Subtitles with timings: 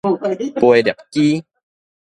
[0.55, 1.45] 飛攝機